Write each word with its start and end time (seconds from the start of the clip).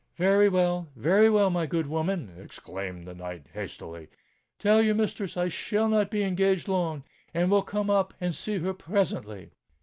"Very 0.17 0.49
well—very 0.49 1.29
well, 1.29 1.51
my 1.51 1.67
good 1.67 1.85
woman!" 1.85 2.33
exclaimed 2.35 3.05
the 3.07 3.13
knight 3.13 3.45
hastily. 3.53 4.07
"Tell 4.57 4.81
your 4.81 4.95
mistress 4.95 5.37
I 5.37 5.47
shall 5.47 5.87
not 5.89 6.09
be 6.09 6.23
engaged 6.23 6.67
long, 6.67 7.03
and 7.35 7.51
will 7.51 7.61
come 7.61 7.91
up 7.91 8.15
and 8.19 8.33
see 8.33 8.57
her 8.57 8.73
presently." 8.73 9.51